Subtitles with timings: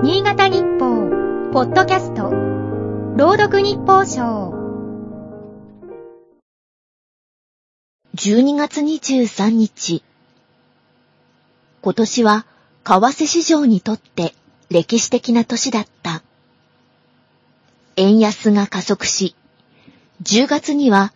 [0.00, 1.10] 新潟日報、
[1.52, 2.30] ポッドキャスト、
[3.16, 4.54] 朗読日報賞。
[8.14, 10.04] 12月23日。
[11.82, 12.46] 今年は
[12.84, 14.36] 為替市場にとって
[14.70, 16.22] 歴史的な年だった。
[17.96, 19.34] 円安が加速し、
[20.22, 21.12] 10月には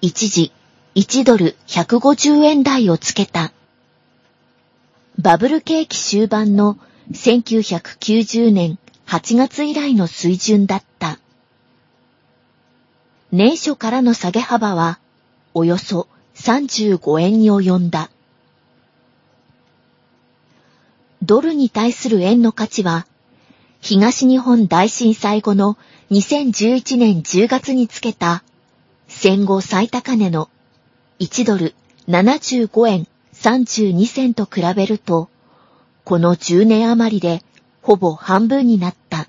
[0.00, 0.50] 一時
[0.96, 3.52] 1ドル150円台をつけた。
[5.20, 6.78] バブル景気終盤の
[7.12, 11.18] 1990年8月以来の水準だった。
[13.30, 14.98] 年初からの下げ幅は
[15.52, 18.10] およそ35円に及んだ。
[21.22, 23.06] ドルに対する円の価値は、
[23.80, 25.76] 東日本大震災後の
[26.10, 28.44] 2011年10月につけた
[29.08, 30.48] 戦後最高値の
[31.18, 31.74] 1ドル
[32.08, 35.28] 75円32銭と比べると、
[36.04, 37.42] この10年余りで
[37.82, 39.28] ほぼ半分になった。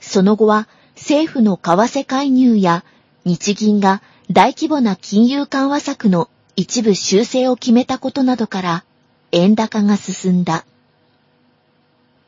[0.00, 2.84] その後は政府の為替介入や
[3.24, 8.84] 日銀が大規模な金融緩和策の一部修正を決めたことなどから
[9.32, 10.64] 円高が進んだ。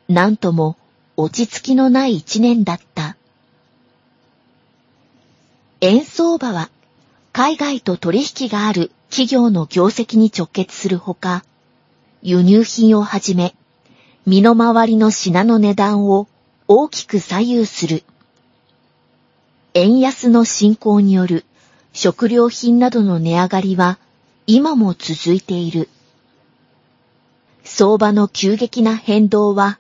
[0.09, 0.77] なんとも
[1.17, 3.17] 落ち着きのない一年だった。
[5.81, 6.71] 円相場は
[7.33, 11.45] 海外と取引がある企業の業績に直結するほか、
[12.29, 13.55] 輸入品をはじめ、
[14.27, 16.27] 身の回りの品の値段を
[16.67, 18.03] 大きく左右する。
[19.75, 21.45] 円安の進行による
[21.93, 24.01] 食料品などの値上がりは
[24.49, 25.89] 今も続いている。
[27.63, 29.79] 相場の急激な変動は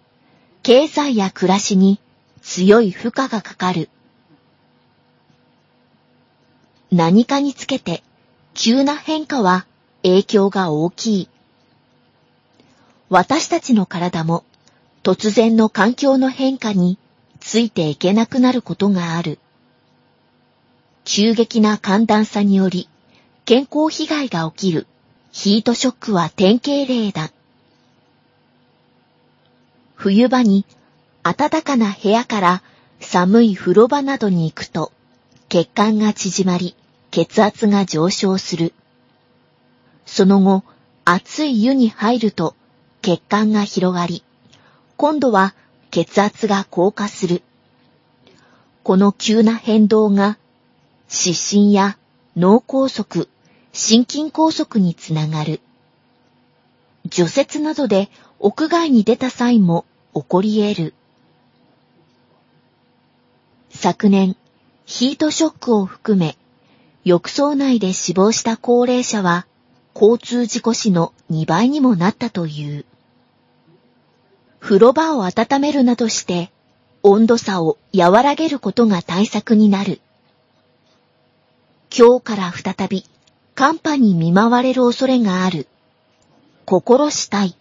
[0.63, 1.99] 経済や暮らしに
[2.43, 3.91] 強い負荷がかかる。
[6.93, 8.05] 何かにつけて
[8.55, 9.67] 急な変化は
[10.05, 11.29] 影響が大きい。
[13.09, 14.45] 私たちの体も
[15.05, 16.99] 突然の環境の変化に
[17.39, 19.39] ついていけなくなることがある。
[21.05, 22.89] 急激な寒暖差により
[23.44, 24.89] 健康被害が起きる
[25.31, 27.31] ヒートショックは典型例だ。
[29.94, 30.65] 冬場に
[31.23, 32.62] 暖かな部屋から
[32.99, 34.91] 寒い風呂場などに行くと
[35.49, 36.75] 血管が縮まり
[37.12, 38.75] 血圧が上昇する。
[40.06, 40.65] その後
[41.05, 42.56] 熱い湯に入ると
[43.06, 44.25] 血管が広がり
[44.97, 45.55] 今度は
[45.93, 47.44] 血圧が降下する。
[48.83, 50.39] この急な変動が
[51.06, 51.99] 失神や
[52.37, 53.28] 脳梗塞、
[53.72, 55.61] 心筋梗塞につながる。
[57.09, 60.94] 除雪などで屋外に出た際も起こり得る。
[63.71, 64.37] 昨年、
[64.84, 66.37] ヒートショックを含め、
[67.05, 69.47] 浴槽内で死亡した高齢者は、
[69.94, 72.84] 交通事故死の2倍にもなったという。
[74.66, 76.50] 風呂場を温めるなどして、
[77.04, 80.00] 温度差を和らげることが対策になる。
[81.97, 83.05] 今日から再び
[83.55, 85.69] 寒波に見舞われる恐れがある。
[86.65, 87.55] 心したい。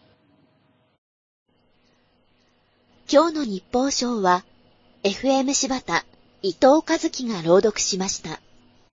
[3.07, 4.43] 今日の日報賞は、
[5.03, 6.07] FM 柴田
[6.41, 8.41] 伊藤和樹が朗読しました。